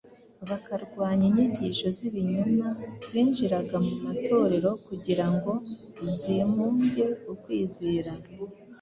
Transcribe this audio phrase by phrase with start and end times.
[0.49, 2.67] bakarwanya inyigisho z’ibinyoma
[3.07, 5.53] zinjiraga mu matorero kugira ngo
[6.17, 8.11] zimunge ukwizera.